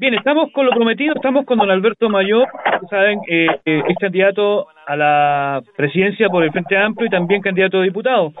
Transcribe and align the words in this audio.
Bien, 0.00 0.14
estamos 0.14 0.50
con 0.52 0.64
lo 0.64 0.72
prometido, 0.72 1.12
estamos 1.14 1.44
con 1.44 1.58
don 1.58 1.70
Alberto 1.70 2.08
Mayor, 2.08 2.48
saben, 2.88 3.20
eh, 3.28 3.48
eh, 3.66 3.82
es 3.86 3.98
candidato 3.98 4.66
a 4.86 4.96
la 4.96 5.62
presidencia 5.76 6.30
por 6.30 6.42
el 6.42 6.50
Frente 6.52 6.74
Amplio 6.74 7.06
y 7.06 7.10
también 7.10 7.42
candidato 7.42 7.80
a 7.80 7.82
diputado. 7.82 8.32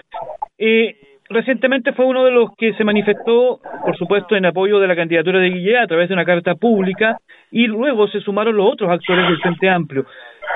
Eh, 0.56 0.96
recientemente 1.30 1.92
fue 1.92 2.04
uno 2.04 2.24
de 2.24 2.32
los 2.32 2.50
que 2.58 2.74
se 2.74 2.84
manifestó, 2.84 3.60
por 3.84 3.96
supuesto, 3.96 4.36
en 4.36 4.44
apoyo 4.44 4.80
de 4.80 4.88
la 4.88 4.96
candidatura 4.96 5.38
de 5.38 5.50
Guillermo 5.50 5.84
a 5.84 5.86
través 5.86 6.08
de 6.08 6.14
una 6.14 6.24
carta 6.24 6.54
pública 6.56 7.18
y 7.50 7.66
luego 7.66 8.08
se 8.08 8.20
sumaron 8.20 8.56
los 8.56 8.72
otros 8.72 8.90
actores 8.90 9.26
del 9.28 9.38
Frente 9.38 9.70
Amplio. 9.70 10.04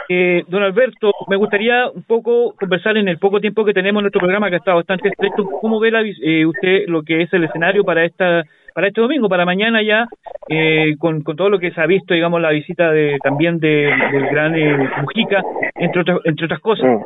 Eh, 0.09 0.45
don 0.49 0.63
Alberto, 0.63 1.13
me 1.29 1.37
gustaría 1.37 1.89
un 1.89 2.03
poco 2.03 2.55
conversar 2.59 2.97
en 2.97 3.09
el 3.09 3.19
poco 3.19 3.41
tiempo 3.41 3.65
que 3.65 3.73
tenemos 3.73 4.01
en 4.01 4.05
nuestro 4.05 4.21
programa, 4.21 4.51
que 4.51 4.57
estado 4.57 4.79
bastante 4.79 5.09
estrecho. 5.09 5.45
¿Cómo 5.61 5.79
ve 5.81 5.91
la, 5.91 6.03
eh, 6.03 6.45
usted 6.45 6.85
lo 6.89 7.03
que 7.03 7.23
es 7.23 7.33
el 7.33 7.45
escenario 7.45 7.85
para 7.85 8.05
esta 8.05 8.43
para 8.75 8.89
este 8.89 9.01
domingo, 9.01 9.29
para 9.29 9.45
mañana 9.45 9.83
ya, 9.83 10.09
eh, 10.49 10.97
con, 10.99 11.23
con 11.23 11.37
todo 11.37 11.49
lo 11.49 11.61
que 11.61 11.71
se 11.71 11.81
ha 11.81 11.87
visto, 11.87 12.13
digamos, 12.13 12.41
la 12.41 12.51
visita 12.51 12.91
de 12.91 13.19
también 13.23 13.61
de, 13.61 13.95
del 14.11 14.27
gran 14.27 14.55
eh, 14.57 14.91
Mujica, 15.01 15.45
entre, 15.77 16.01
otras 16.01 16.19
entre 16.25 16.47
otras 16.47 16.61
cosas. 16.61 17.01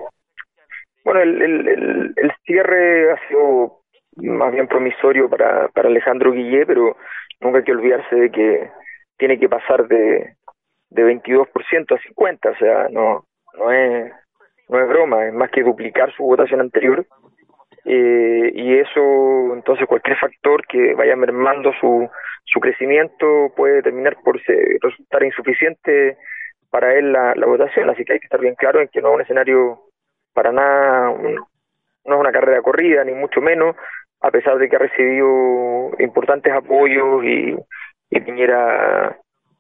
Bueno, 1.09 1.23
el, 1.23 1.41
el, 1.41 2.15
el, 2.17 2.33
cierre 2.45 3.13
ha 3.13 3.29
sido 3.29 3.79
más 4.17 4.53
bien 4.53 4.69
promisorio 4.69 5.31
para, 5.31 5.69
para 5.69 5.89
Alejandro 5.89 6.33
Guillé, 6.33 6.67
pero 6.67 6.99
nunca 7.41 7.59
hay 7.59 7.65
que 7.65 7.73
olvidarse 7.73 8.15
de 8.15 8.31
que 8.31 8.71
tiene 9.17 9.39
que 9.39 9.49
pasar 9.49 9.89
de, 9.89 10.35
de 10.91 11.03
22% 11.23 11.47
a 11.49 11.99
50%, 11.99 12.53
o 12.53 12.57
sea, 12.57 12.89
no, 12.91 13.25
no, 13.57 13.73
es, 13.73 14.13
no 14.69 14.81
es 14.83 14.87
broma, 14.87 15.25
es 15.25 15.33
más 15.33 15.51
que 15.51 15.63
duplicar 15.63 16.13
su 16.13 16.25
votación 16.25 16.61
anterior. 16.61 17.07
Eh, 17.87 18.53
y 18.55 18.77
eso 18.77 19.55
entonces 19.55 19.87
cualquier 19.87 20.19
factor 20.19 20.67
que 20.67 20.93
vaya 20.93 21.17
mermando 21.17 21.73
su, 21.81 22.07
su 22.45 22.61
crecimiento 22.61 23.51
puede 23.57 23.81
terminar 23.81 24.19
por 24.23 24.39
resultar 24.83 25.23
insuficiente 25.23 26.19
para 26.69 26.95
él 26.99 27.15
la, 27.15 27.35
la 27.35 27.47
votación, 27.47 27.89
así 27.89 28.05
que 28.05 28.13
hay 28.13 28.19
que 28.19 28.27
estar 28.27 28.43
bien 28.43 28.57
claro 28.57 28.83
en 28.83 28.89
que 28.89 29.01
no 29.01 29.09
es 29.09 29.15
un 29.15 29.21
escenario 29.23 29.88
para 30.39 30.53
nada, 30.53 31.11
no 31.19 32.15
es 32.15 32.21
una 32.21 32.31
carrera 32.31 32.63
corrida, 32.63 33.03
ni 33.03 33.13
mucho 33.13 33.41
menos, 33.41 33.75
a 34.21 34.31
pesar 34.31 34.57
de 34.57 34.69
que 34.69 34.77
ha 34.77 34.79
recibido 34.79 35.91
importantes 35.99 36.53
apoyos 36.53 37.25
y, 37.25 37.57
y 38.09 38.21
Piñera 38.21 39.17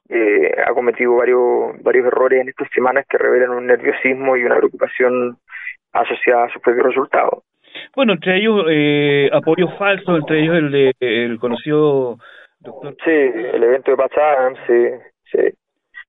eh, 0.09 0.55
ha 0.65 0.73
cometido 0.75 1.17
varios, 1.17 1.83
varios 1.83 2.06
errores 2.06 2.43
en 2.43 2.51
estas 2.51 2.71
semanas 2.71 3.06
que 3.11 3.19
revelan 3.19 3.51
un 3.51 3.67
nerviosismo 3.67 4.37
y 4.37 4.45
una 4.45 4.55
preocupación 4.59 5.37
asociada 5.93 6.45
a 6.45 6.51
sus 6.51 6.62
propios 6.62 6.87
resultados. 6.87 7.43
Bueno, 7.97 8.12
entre 8.12 8.37
ellos 8.37 8.65
eh, 8.71 9.31
apoyos 9.33 9.77
falsos, 9.79 10.21
entre 10.21 10.45
ellos 10.45 10.59
el 10.59 10.71
de 10.71 10.93
el 11.01 11.41
conocido 11.41 12.19
doctor. 12.61 12.95
Sí, 13.05 13.11
el 13.11 13.65
evento 13.65 13.91
de 13.91 13.97
Pacham, 13.97 14.55
sí, 14.65 14.91
sí. 15.33 15.41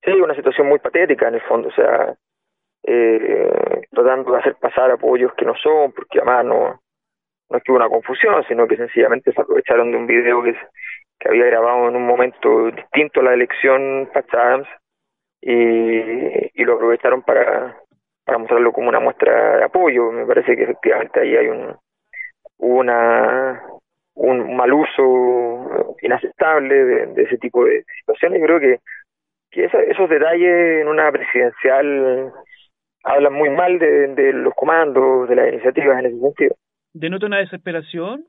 Sí, 0.04 0.12
una 0.12 0.36
situación 0.36 0.68
muy 0.68 0.78
patética 0.78 1.28
en 1.28 1.34
el 1.34 1.42
fondo, 1.42 1.70
o 1.70 1.72
sea, 1.72 2.14
eh, 2.92 3.82
tratando 3.92 4.32
de 4.32 4.40
hacer 4.40 4.56
pasar 4.56 4.92
apoyos 4.92 5.34
que 5.36 5.46
no 5.46 5.56
son, 5.56 5.92
porque 5.92 6.20
además 6.20 6.46
no, 6.46 6.82
no 7.50 7.58
es 7.58 7.64
que 7.64 7.72
hubo 7.72 7.78
una 7.78 7.90
confusión, 7.90 8.44
sino 8.48 8.68
que 8.68 8.78
sencillamente 8.78 9.32
se 9.32 9.42
aprovecharon 9.42 9.92
de 9.92 9.98
un 9.98 10.08
video 10.08 10.42
que, 10.44 10.56
había 11.28 11.46
grabado 11.46 11.90
en 11.90 11.98
un 11.98 12.06
momento 12.06 12.72
distinto 12.72 13.20
a 13.20 13.24
la 13.24 13.34
elección 13.34 14.10
Patch 14.14 14.66
y, 15.42 16.62
y 16.62 16.64
lo 16.64 16.76
aprovecharon 16.76 17.24
para 17.24 17.76
para 18.30 18.38
mostrarlo 18.38 18.72
como 18.72 18.90
una 18.90 19.00
muestra 19.00 19.58
de 19.58 19.64
apoyo. 19.64 20.12
Me 20.12 20.26
parece 20.26 20.56
que 20.56 20.64
efectivamente 20.64 21.20
ahí 21.20 21.36
hay 21.36 21.48
un 21.48 21.76
una 22.60 23.62
un 24.16 24.56
mal 24.56 24.72
uso 24.74 25.96
inaceptable 26.02 26.76
de, 26.76 27.24
ese 27.24 27.38
tipo 27.38 27.66
de 27.66 27.84
situaciones. 28.00 28.40
Yo 28.40 28.46
creo 28.46 28.60
que, 28.60 28.80
que 29.50 29.66
esos 29.66 30.10
detalles 30.10 30.82
en 30.82 30.88
una 30.88 31.12
presidencial 31.12 32.34
hablan 33.04 33.34
muy 33.34 33.50
mal 33.50 33.80
de, 33.80 34.08
de 34.08 34.34
los 34.34 34.54
comandos, 34.54 35.30
de 35.30 35.36
las 35.36 35.54
iniciativas 35.54 36.00
en 36.00 36.06
ese 36.06 36.20
sentido. 36.20 36.56
¿Denota 36.94 37.26
una 37.26 37.38
desesperación? 37.40 38.26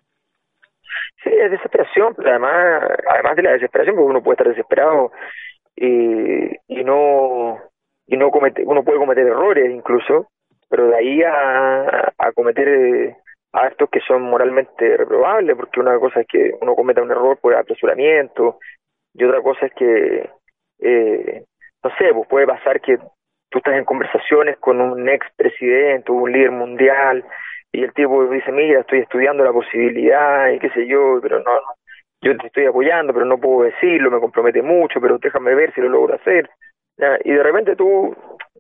Sí, 1.23 1.31
es 1.31 1.51
desesperación, 1.51 2.15
pero 2.15 2.31
además, 2.31 2.83
además 3.09 3.37
de 3.37 3.43
la 3.43 3.53
desesperación, 3.53 3.97
porque 3.97 4.11
uno 4.11 4.23
puede 4.23 4.35
estar 4.35 4.49
desesperado 4.49 5.13
y, 5.77 6.57
y 6.69 6.85
no 6.85 7.59
y 8.07 8.17
no 8.17 8.31
comete, 8.31 8.65
uno 8.67 8.83
puede 8.83 8.99
cometer 8.99 9.25
errores 9.25 9.71
incluso, 9.71 10.29
pero 10.69 10.89
de 10.89 10.97
ahí 10.97 11.23
a, 11.23 12.13
a 12.19 12.33
cometer 12.33 12.69
eh, 12.69 13.17
actos 13.53 13.89
que 13.91 14.01
son 14.01 14.23
moralmente 14.23 14.97
reprobables, 14.97 15.57
porque 15.57 15.79
una 15.81 15.99
cosa 15.99 16.21
es 16.21 16.27
que 16.27 16.53
uno 16.61 16.75
cometa 16.75 17.03
un 17.03 17.11
error 17.13 17.39
por 17.39 17.55
apresuramiento 17.55 18.59
y 19.15 19.25
otra 19.25 19.41
cosa 19.43 19.67
es 19.67 19.73
que, 19.75 20.31
eh, 20.81 21.45
no 21.85 21.91
sé, 21.99 22.13
pues 22.13 22.29
puede 22.29 22.47
pasar 22.47 22.81
que 22.81 22.99
tú 23.51 23.59
estás 23.59 23.75
en 23.75 23.85
conversaciones 23.85 24.59
con 24.59 24.81
un 24.81 25.09
ex 25.09 25.27
presidente, 25.37 26.13
un 26.13 26.33
líder 26.33 26.51
mundial, 26.51 27.25
y 27.73 27.83
el 27.83 27.93
tipo 27.93 28.25
dice, 28.27 28.51
mira, 28.53 28.81
estoy 28.81 29.01
estudiando 29.01 29.45
la 29.45 29.53
posibilidad 29.53 30.51
y 30.51 30.59
qué 30.59 30.71
sé 30.71 30.87
yo, 30.87 31.21
pero 31.23 31.41
no, 31.41 31.53
yo 32.23 32.37
te 32.37 32.47
estoy 32.49 32.67
apoyando, 32.67 33.13
pero 33.13 33.25
no 33.27 33.39
puedo 33.39 33.65
decirlo, 33.65 34.11
me 34.11 34.21
compromete 34.21 34.63
mucho, 34.63 35.01
pero 35.01 35.19
déjame 35.19 35.55
ver 35.55 35.73
si 35.75 35.81
lo 35.81 35.89
logro 35.89 36.15
hacer 36.15 36.49
y 37.25 37.33
de 37.33 37.43
repente 37.43 37.77
tú 37.77 38.15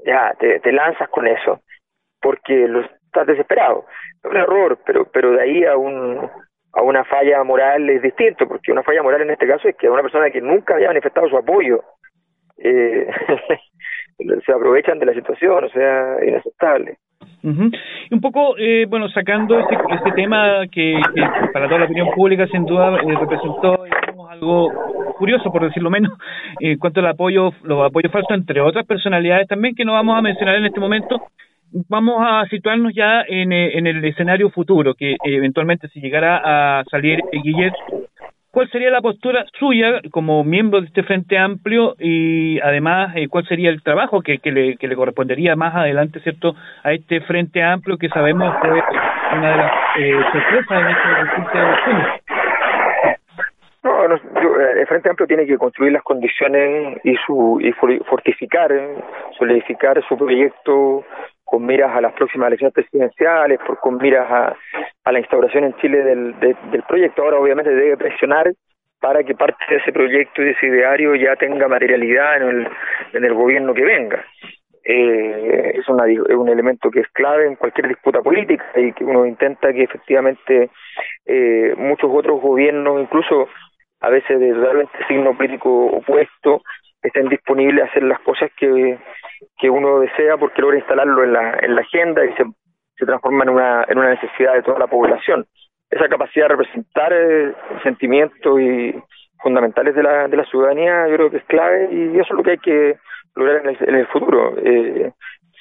ya 0.04 0.34
te, 0.38 0.60
te 0.60 0.72
lanzas 0.72 1.08
con 1.10 1.26
eso 1.26 1.60
porque 2.20 2.68
lo 2.68 2.80
estás 2.80 3.26
desesperado. 3.26 3.86
Es 4.22 4.30
un 4.30 4.36
error 4.36 4.78
pero 4.84 5.04
pero 5.06 5.32
de 5.32 5.42
ahí 5.42 5.64
a 5.64 5.76
un 5.76 6.30
a 6.72 6.82
una 6.82 7.04
falla 7.04 7.42
moral 7.42 7.88
es 7.90 8.02
distinto 8.02 8.46
porque 8.46 8.72
una 8.72 8.82
falla 8.82 9.02
moral 9.02 9.22
en 9.22 9.30
este 9.30 9.46
caso 9.46 9.68
es 9.68 9.76
que 9.76 9.90
una 9.90 10.02
persona 10.02 10.30
que 10.30 10.40
nunca 10.40 10.74
había 10.74 10.88
manifestado 10.88 11.28
su 11.28 11.36
apoyo 11.36 11.82
eh, 12.58 13.08
se 14.44 14.52
aprovechan 14.52 14.98
de 14.98 15.06
la 15.06 15.14
situación 15.14 15.64
o 15.64 15.68
sea 15.68 16.16
inaceptable. 16.26 16.98
Y 17.42 18.14
un 18.14 18.20
poco, 18.20 18.56
eh, 18.58 18.86
bueno, 18.86 19.08
sacando 19.08 19.58
este, 19.58 19.74
este 19.74 20.12
tema 20.12 20.66
que, 20.70 21.00
para 21.52 21.66
toda 21.66 21.80
la 21.80 21.86
opinión 21.86 22.08
pública 22.14 22.46
sin 22.48 22.64
duda 22.66 22.98
eh, 23.00 23.14
representó 23.18 23.82
algo 24.28 24.70
curioso, 25.16 25.50
por 25.50 25.64
decirlo 25.64 25.90
menos, 25.90 26.12
en 26.60 26.78
cuanto 26.78 27.00
al 27.00 27.06
apoyo, 27.06 27.50
los 27.62 27.86
apoyos 27.86 28.12
falsos, 28.12 28.36
entre 28.36 28.60
otras 28.60 28.86
personalidades 28.86 29.48
también 29.48 29.74
que 29.74 29.84
no 29.84 29.94
vamos 29.94 30.18
a 30.18 30.22
mencionar 30.22 30.56
en 30.56 30.66
este 30.66 30.80
momento, 30.80 31.20
vamos 31.88 32.16
a 32.20 32.44
situarnos 32.50 32.92
ya 32.94 33.22
en, 33.26 33.52
eh, 33.52 33.78
en 33.78 33.86
el 33.86 34.04
escenario 34.04 34.50
futuro, 34.50 34.94
que 34.94 35.16
eventualmente 35.24 35.88
si 35.88 36.00
llegara 36.00 36.40
a 36.80 36.84
salir 36.90 37.20
Guillet 37.32 37.72
¿Cuál 38.52 38.68
sería 38.70 38.90
la 38.90 39.00
postura 39.00 39.44
suya 39.60 40.00
como 40.10 40.42
miembro 40.42 40.80
de 40.80 40.88
este 40.88 41.04
Frente 41.04 41.38
Amplio 41.38 41.94
y 42.00 42.58
además 42.60 43.12
eh, 43.14 43.28
cuál 43.28 43.46
sería 43.46 43.70
el 43.70 43.80
trabajo 43.80 44.22
que, 44.22 44.38
que, 44.38 44.50
le, 44.50 44.76
que 44.76 44.88
le 44.88 44.96
correspondería 44.96 45.54
más 45.54 45.72
adelante, 45.76 46.18
¿cierto?, 46.18 46.56
a 46.82 46.92
este 46.92 47.20
Frente 47.20 47.62
Amplio 47.62 47.96
que 47.96 48.08
sabemos 48.08 48.52
fue 48.60 48.70
una 48.70 49.50
de 49.50 49.56
las 49.56 49.72
eh, 49.98 50.20
sorpresas 50.32 50.80
en 50.80 50.88
este 50.88 51.58
elecciones. 51.58 52.06
No, 53.84 54.08
no 54.08 54.16
eh, 54.16 54.80
el 54.80 54.86
Frente 54.88 55.10
Amplio 55.10 55.28
tiene 55.28 55.46
que 55.46 55.56
construir 55.56 55.92
las 55.92 56.02
condiciones 56.02 56.98
y 57.04 57.14
su 57.24 57.60
y 57.62 57.70
fortificar, 57.72 58.72
solidificar 59.38 60.02
su 60.08 60.18
proyecto 60.18 61.04
con 61.50 61.66
miras 61.66 61.90
a 61.94 62.00
las 62.00 62.12
próximas 62.12 62.46
elecciones 62.46 62.74
presidenciales, 62.74 63.58
con 63.80 63.96
miras 63.96 64.30
a, 64.30 64.56
la 65.10 65.18
instauración 65.18 65.64
en 65.64 65.74
Chile 65.78 66.04
del, 66.04 66.38
del 66.38 66.82
proyecto. 66.86 67.22
Ahora 67.22 67.38
obviamente 67.38 67.74
debe 67.74 67.96
presionar 67.96 68.52
para 69.00 69.24
que 69.24 69.34
parte 69.34 69.64
de 69.68 69.76
ese 69.78 69.92
proyecto 69.92 70.42
y 70.42 70.44
de 70.44 70.50
ese 70.52 70.66
ideario 70.66 71.16
ya 71.16 71.34
tenga 71.34 71.66
materialidad 71.66 72.36
en 72.36 73.24
el, 73.24 73.34
gobierno 73.34 73.74
que 73.74 73.82
venga. 73.82 74.24
Eh, 74.84 75.72
es, 75.74 75.88
una, 75.88 76.06
es 76.06 76.36
un 76.36 76.48
elemento 76.48 76.88
que 76.90 77.00
es 77.00 77.08
clave 77.08 77.46
en 77.46 77.56
cualquier 77.56 77.88
disputa 77.88 78.22
política 78.22 78.64
y 78.76 78.92
que 78.92 79.04
uno 79.04 79.26
intenta 79.26 79.72
que 79.72 79.82
efectivamente 79.82 80.70
eh, 81.26 81.74
muchos 81.76 82.10
otros 82.12 82.40
gobiernos, 82.40 83.00
incluso 83.00 83.48
a 84.00 84.08
veces 84.08 84.38
de 84.38 84.52
totalmente 84.52 84.98
signo 85.08 85.36
político 85.36 85.86
opuesto, 85.86 86.62
estén 87.02 87.28
disponibles 87.28 87.84
a 87.84 87.88
hacer 87.88 88.02
las 88.02 88.20
cosas 88.20 88.50
que, 88.56 88.98
que 89.58 89.70
uno 89.70 90.00
desea 90.00 90.36
porque 90.36 90.62
logra 90.62 90.78
instalarlo 90.78 91.24
en 91.24 91.32
la, 91.32 91.58
en 91.60 91.74
la 91.74 91.80
agenda 91.80 92.24
y 92.24 92.32
se, 92.34 92.44
se 92.96 93.06
transforma 93.06 93.44
en 93.44 93.50
una, 93.50 93.84
en 93.88 93.98
una 93.98 94.10
necesidad 94.10 94.54
de 94.54 94.62
toda 94.62 94.78
la 94.78 94.86
población. 94.86 95.46
Esa 95.90 96.08
capacidad 96.08 96.44
de 96.44 96.56
representar 96.56 97.12
eh, 97.12 97.52
sentimiento 97.82 98.60
y, 98.60 98.94
fundamentales 99.42 99.94
de 99.94 100.02
la, 100.02 100.28
de 100.28 100.36
la 100.36 100.44
ciudadanía, 100.44 101.08
yo 101.08 101.16
creo 101.16 101.30
que 101.30 101.36
es 101.38 101.44
clave 101.44 101.88
y 101.90 102.18
eso 102.18 102.28
es 102.30 102.36
lo 102.36 102.42
que 102.42 102.50
hay 102.52 102.58
que 102.58 102.96
lograr 103.34 103.62
en 103.62 103.70
el, 103.70 103.76
en 103.80 103.94
el 103.94 104.06
futuro. 104.08 104.54
Eh, 104.58 105.12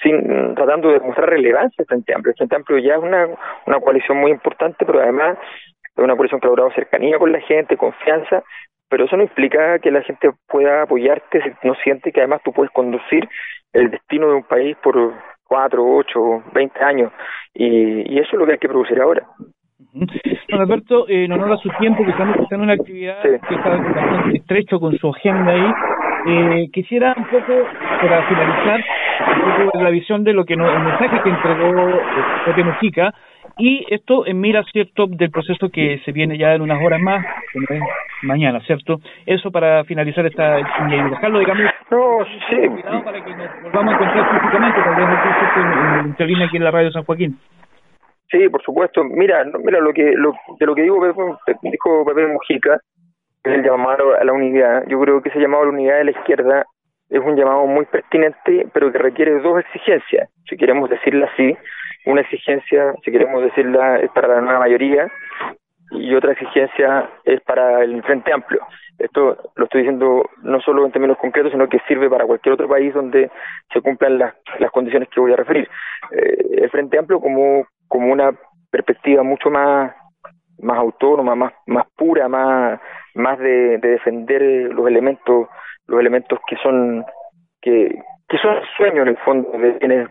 sin 0.02 0.56
tratando 0.56 0.90
de 0.92 1.00
mostrar 1.00 1.30
relevancia 1.30 1.84
Frente 1.86 2.14
Amplio. 2.14 2.32
El 2.32 2.38
Frente 2.38 2.56
Amplio 2.56 2.80
ya 2.80 2.96
es 2.96 3.02
una, 3.02 3.28
una 3.66 3.80
coalición 3.80 4.18
muy 4.18 4.32
importante, 4.32 4.86
pero 4.86 5.02
además 5.02 5.38
es 5.84 6.04
una 6.04 6.16
coalición 6.16 6.40
que 6.40 6.48
ha 6.48 6.50
logrado 6.50 6.72
cercanía 6.72 7.18
con 7.20 7.32
la 7.32 7.42
gente, 7.42 7.76
confianza, 7.76 8.44
pero 8.90 9.06
eso 9.06 9.16
no 9.16 9.24
implica 9.24 9.80
que 9.80 9.92
la 9.92 10.02
gente 10.02 10.32
pueda 10.48 10.84
apoyarte 10.84 11.42
si 11.42 11.68
no 11.68 11.76
siente 11.76 12.12
que 12.12 12.22
además 12.22 12.42
tú 12.44 12.52
puedes 12.52 12.72
conducir 12.72 13.28
el 13.74 13.92
destino 13.92 14.28
de 14.28 14.36
un 14.36 14.44
país 14.44 14.76
por 14.82 15.14
cuatro, 15.48 15.86
ocho, 15.86 16.44
veinte 16.54 16.84
años, 16.84 17.12
y, 17.54 18.14
y 18.14 18.20
eso 18.20 18.30
es 18.34 18.40
lo 18.40 18.46
que 18.46 18.54
hay 18.54 18.58
que 18.60 18.68
producir 18.68 19.00
ahora. 19.02 19.24
Don 19.92 20.62
Alberto, 20.62 21.06
en 21.08 21.32
honor 21.32 21.54
a 21.54 21.58
su 21.58 21.70
tiempo, 21.80 22.04
que 22.04 22.12
estamos 22.12 22.38
en 22.52 22.62
una 22.62 22.74
actividad 22.74 23.22
que 23.22 23.36
está 23.36 23.70
bastante 23.70 24.38
estrecho 24.38 24.80
con 24.80 24.96
su 24.98 25.10
agenda 25.10 25.52
ahí, 25.52 25.74
eh, 26.28 26.68
quisiera 26.72 27.16
un 27.18 27.24
poco, 27.26 27.54
para 28.02 28.28
finalizar, 28.28 28.84
un 29.44 29.66
poco 29.66 29.82
la 29.82 29.90
visión 29.90 30.24
de 30.24 30.34
lo 30.34 30.46
que 30.46 30.56
nos, 30.56 30.72
el 30.72 30.84
mensaje 30.84 31.22
que 31.24 31.30
entregó 31.30 31.90
eh, 31.90 32.02
Pepe 32.46 32.64
Mujica, 32.64 33.14
y 33.58 33.86
esto 33.90 34.28
en 34.28 34.40
mira, 34.40 34.64
¿cierto?, 34.72 35.08
del 35.08 35.32
proceso 35.32 35.70
que 35.70 36.00
se 36.06 36.12
viene 36.12 36.38
ya 36.38 36.54
en 36.54 36.62
unas 36.62 36.84
horas 36.84 37.02
más, 37.02 37.26
mañana, 38.24 38.60
¿cierto? 38.62 39.00
Eso 39.26 39.52
para 39.52 39.84
finalizar 39.84 40.26
esta 40.26 40.58
dejarlo, 40.58 41.40
digamos, 41.40 41.72
no, 41.92 42.26
sí. 42.50 42.84
para 43.04 43.24
que 43.24 43.36
nos 43.36 43.64
volvamos 43.64 43.94
a 43.94 43.98
encontrar 43.98 44.40
físicamente, 44.40 44.82
tal 44.82 44.96
vez 44.96 45.08
aquí 45.08 46.24
en, 46.24 46.30
en, 46.30 46.42
aquí 46.44 46.58
en 46.58 46.64
la 46.64 46.72
radio 46.72 46.92
San 46.92 47.04
Joaquín. 47.04 47.38
Sí, 48.32 48.48
por 48.50 48.62
supuesto. 48.62 49.04
Mira, 49.04 49.44
mira 49.64 49.80
lo 49.80 49.92
que 49.92 50.14
lo, 50.16 50.34
de 50.60 50.66
lo 50.66 50.76
que 50.76 50.84
digo 50.84 51.04
dijo 51.06 52.06
Pepe 52.06 52.28
Mujica, 52.28 52.80
es 53.44 53.54
el 53.54 53.64
llamado 53.64 54.16
a 54.20 54.24
la 54.24 54.34
unidad. 54.34 54.84
Yo 54.88 55.00
creo 55.00 55.22
que 55.22 55.30
ese 55.30 55.40
llamado 55.40 55.64
a 55.64 55.66
la 55.68 55.72
unidad 55.72 55.98
de 55.98 56.04
la 56.06 56.12
izquierda 56.12 56.66
es 57.10 57.20
un 57.20 57.36
llamado 57.36 57.66
muy 57.66 57.86
pertinente, 57.86 58.68
pero 58.72 58.92
que 58.92 59.00
requiere 59.00 59.40
dos 59.40 59.60
exigencias, 59.60 60.30
si 60.48 60.58
queremos 60.58 60.90
decirla 60.90 61.28
así. 61.34 61.58
Una 62.06 62.22
exigencia, 62.22 62.94
si 63.04 63.12
queremos 63.12 63.44
decirla, 63.44 64.00
es 64.00 64.12
para 64.12 64.28
la 64.28 64.42
nueva 64.42 64.60
mayoría 64.60 65.12
y 65.92 66.14
otra 66.14 66.34
exigencia 66.34 67.10
es 67.24 67.42
para 67.42 67.84
el 67.84 68.02
Frente 68.04 68.32
Amplio. 68.34 68.62
Esto 68.98 69.38
lo 69.56 69.64
estoy 69.64 69.82
diciendo 69.82 70.30
no 70.44 70.60
solo 70.60 70.86
en 70.86 70.92
términos 70.92 71.18
concretos, 71.18 71.52
sino 71.52 71.70
que 71.70 71.80
sirve 71.88 72.10
para 72.10 72.26
cualquier 72.26 72.54
otro 72.54 72.68
país 72.68 72.94
donde 72.94 73.32
se 73.74 73.82
cumplan 73.82 74.18
las, 74.18 74.34
las 74.60 74.72
condiciones 74.72 75.08
que 75.10 75.22
voy 75.22 75.32
a 75.32 75.38
referir. 75.38 75.70
Eh, 76.12 76.64
el 76.64 76.70
Frente 76.70 77.00
Amplio 77.00 77.20
como 77.20 77.66
como 77.88 78.12
una 78.12 78.32
perspectiva 78.70 79.24
mucho 79.24 79.50
más 79.50 79.96
más 80.62 80.78
autónoma, 80.78 81.36
más 81.36 81.54
más 81.66 81.86
pura, 81.96 82.28
más 82.28 82.80
más 83.16 83.40
de, 83.40 83.78
de 83.78 83.90
defender 83.90 84.42
los 84.74 84.88
elementos 84.88 85.48
los 85.88 86.00
elementos 86.00 86.40
que 86.48 86.58
son 86.58 87.06
que 87.62 88.02
que 88.28 88.38
son 88.38 88.58
sueños 88.78 89.04
en 89.04 89.08
el 89.08 89.18
fondo 89.18 89.50
de 89.58 89.78
quienes 89.78 90.10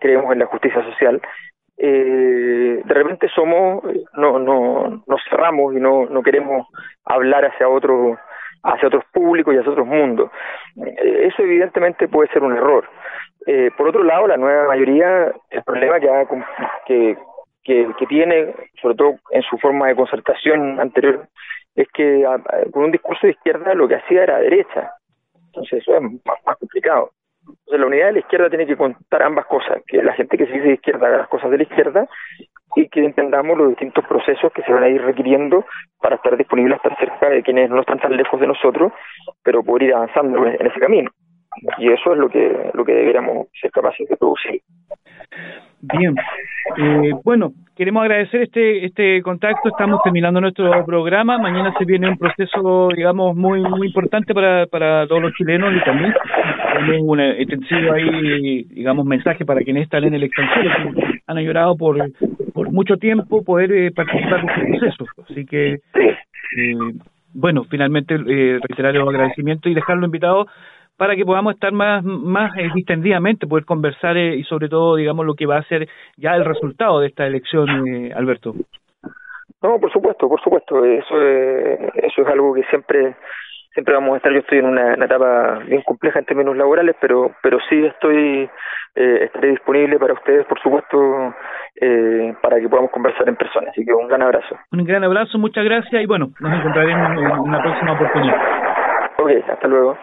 creemos 0.00 0.32
en 0.32 0.40
la 0.40 0.46
justicia 0.46 0.82
social 0.82 1.22
eh, 1.78 2.82
de 2.84 2.94
repente 2.94 3.28
somos 3.34 3.84
no 4.14 4.38
no 4.38 5.02
nos 5.06 5.20
cerramos 5.28 5.74
y 5.74 5.80
no 5.80 6.06
no 6.06 6.22
queremos 6.22 6.66
hablar 7.04 7.44
hacia 7.44 7.68
otros 7.68 8.18
hacia 8.62 8.88
otros 8.88 9.04
públicos 9.12 9.54
y 9.54 9.58
hacia 9.58 9.72
otros 9.72 9.86
mundos 9.86 10.30
eh, 10.76 11.28
eso 11.28 11.42
evidentemente 11.42 12.08
puede 12.08 12.28
ser 12.30 12.42
un 12.42 12.56
error 12.56 12.88
eh, 13.46 13.70
por 13.76 13.88
otro 13.88 14.02
lado, 14.02 14.26
la 14.26 14.36
nueva 14.36 14.66
mayoría, 14.66 15.32
el 15.50 15.62
problema 15.62 16.00
que, 16.00 17.16
que, 17.64 17.88
que, 17.96 18.06
tiene, 18.06 18.52
sobre 18.82 18.96
todo 18.96 19.14
en 19.30 19.42
su 19.42 19.56
forma 19.58 19.86
de 19.86 19.94
concertación 19.94 20.80
anterior, 20.80 21.28
es 21.76 21.86
que 21.94 22.24
con 22.72 22.84
un 22.84 22.90
discurso 22.90 23.26
de 23.26 23.34
izquierda 23.34 23.72
lo 23.74 23.86
que 23.86 23.94
hacía 23.94 24.24
era 24.24 24.38
derecha. 24.38 24.90
Entonces 25.46 25.80
eso 25.80 25.96
es 25.96 26.02
más, 26.02 26.56
complicado. 26.58 27.12
Entonces 27.48 27.80
la 27.80 27.86
unidad 27.86 28.06
de 28.06 28.12
la 28.12 28.18
izquierda 28.20 28.48
tiene 28.48 28.66
que 28.66 28.76
contar 28.76 29.22
ambas 29.22 29.46
cosas, 29.46 29.82
que 29.86 30.02
la 30.02 30.14
gente 30.14 30.36
que 30.36 30.46
se 30.46 30.52
dice 30.52 30.66
de 30.66 30.74
izquierda 30.74 31.06
haga 31.06 31.18
las 31.18 31.28
cosas 31.28 31.50
de 31.50 31.58
la 31.58 31.62
izquierda 31.62 32.08
y 32.74 32.88
que 32.88 33.04
entendamos 33.04 33.56
los 33.56 33.68
distintos 33.68 34.04
procesos 34.06 34.52
que 34.52 34.62
se 34.62 34.72
van 34.72 34.82
a 34.82 34.88
ir 34.88 35.00
requiriendo 35.02 35.64
para 36.00 36.16
estar 36.16 36.36
disponibles, 36.36 36.76
estar 36.76 36.98
cerca 36.98 37.30
de 37.30 37.42
quienes 37.42 37.70
no 37.70 37.80
están 37.80 38.00
tan 38.00 38.16
lejos 38.16 38.38
de 38.40 38.46
nosotros, 38.46 38.92
pero 39.42 39.62
poder 39.62 39.84
ir 39.84 39.94
avanzando 39.94 40.46
en 40.46 40.66
ese 40.66 40.80
camino 40.80 41.10
y 41.78 41.92
eso 41.92 42.12
es 42.12 42.18
lo 42.18 42.28
que 42.28 42.70
lo 42.74 42.84
que 42.84 42.92
deberíamos 42.92 43.48
ser 43.60 43.70
capaces 43.70 44.08
de 44.08 44.16
producir. 44.16 44.62
Bien, 45.80 46.14
eh, 46.78 47.12
bueno, 47.22 47.52
queremos 47.76 48.02
agradecer 48.02 48.42
este 48.42 48.84
este 48.84 49.22
contacto. 49.22 49.68
Estamos 49.68 50.00
terminando 50.02 50.40
nuestro 50.40 50.84
programa. 50.84 51.38
Mañana 51.38 51.74
se 51.78 51.84
viene 51.84 52.08
un 52.08 52.16
proceso, 52.16 52.88
digamos, 52.94 53.36
muy 53.36 53.60
muy 53.60 53.88
importante 53.88 54.34
para 54.34 54.66
para 54.66 55.06
todos 55.06 55.22
los 55.22 55.32
chilenos 55.34 55.74
y 55.74 55.84
también 55.84 56.14
tenemos 56.74 57.02
un 57.02 57.20
extensivo 57.20 57.92
ahí, 57.92 58.64
digamos, 58.64 59.04
mensaje 59.04 59.44
para 59.44 59.60
quienes 59.60 59.84
están 59.84 60.04
en 60.04 60.14
el 60.14 60.22
extranjero, 60.24 60.92
que 60.94 61.20
han 61.26 61.36
ayudado 61.38 61.76
por 61.76 61.96
por 62.54 62.72
mucho 62.72 62.96
tiempo 62.96 63.44
poder 63.44 63.70
eh, 63.70 63.90
participar 63.90 64.44
de 64.46 64.52
este 64.52 64.78
proceso. 64.78 65.04
Así 65.28 65.44
que, 65.44 65.74
eh, 65.74 66.74
bueno, 67.34 67.64
finalmente 67.64 68.14
eh, 68.14 68.58
reiterar 68.66 68.94
los 68.94 69.08
agradecimientos 69.08 69.70
y 69.70 69.74
dejarlo 69.74 70.06
invitado 70.06 70.46
para 70.96 71.14
que 71.14 71.24
podamos 71.24 71.54
estar 71.54 71.72
más 71.72 72.02
más 72.04 72.56
eh, 72.56 72.68
distendidamente, 72.74 73.46
poder 73.46 73.64
conversar 73.64 74.16
eh, 74.16 74.36
y 74.36 74.44
sobre 74.44 74.68
todo, 74.68 74.96
digamos, 74.96 75.26
lo 75.26 75.34
que 75.34 75.46
va 75.46 75.58
a 75.58 75.64
ser 75.64 75.88
ya 76.16 76.34
el 76.34 76.44
resultado 76.44 77.00
de 77.00 77.08
esta 77.08 77.26
elección, 77.26 77.86
eh, 77.88 78.12
Alberto. 78.14 78.54
No, 79.62 79.80
por 79.80 79.92
supuesto, 79.92 80.28
por 80.28 80.40
supuesto, 80.40 80.84
eso 80.84 81.22
es, 81.22 81.80
eso 81.94 82.22
es 82.22 82.28
algo 82.28 82.54
que 82.54 82.62
siempre 82.64 83.16
siempre 83.76 83.94
vamos 83.94 84.14
a 84.14 84.16
estar. 84.16 84.32
Yo 84.32 84.38
estoy 84.38 84.58
en 84.58 84.66
una, 84.66 84.94
etapa 84.94 85.58
bien 85.66 85.82
compleja 85.82 86.18
en 86.18 86.24
términos 86.24 86.56
laborales, 86.56 86.96
pero 87.00 87.32
pero 87.42 87.58
sí 87.68 87.84
estoy 87.84 88.48
eh, 88.94 89.24
estaré 89.24 89.50
disponible 89.50 89.98
para 89.98 90.14
ustedes, 90.14 90.46
por 90.46 90.58
supuesto, 90.60 91.34
eh, 91.78 92.34
para 92.40 92.58
que 92.58 92.68
podamos 92.68 92.90
conversar 92.90 93.28
en 93.28 93.36
persona. 93.36 93.70
Así 93.70 93.84
que 93.84 93.92
un 93.92 94.08
gran 94.08 94.22
abrazo. 94.22 94.56
Un 94.72 94.84
gran 94.84 95.04
abrazo, 95.04 95.38
muchas 95.38 95.64
gracias 95.64 96.02
y 96.02 96.06
bueno, 96.06 96.30
nos 96.40 96.58
encontraremos 96.58 97.10
en 97.10 97.38
una 97.40 97.62
próxima 97.62 97.92
oportunidad. 97.92 98.40
Ok, 99.18 99.30
hasta 99.50 99.68
luego. 99.68 99.98